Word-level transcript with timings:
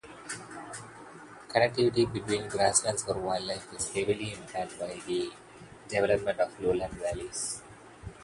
Connectivity 1.51 2.11
between 2.11 2.47
grasslands 2.49 3.03
for 3.03 3.19
wildlife 3.19 3.71
is 3.71 3.91
heavily 3.91 4.33
impaired 4.33 4.69
by 4.79 4.99
the 5.05 5.29
development 5.87 6.39
of 6.39 6.59
lowland 6.59 6.95
valleys. 6.95 7.61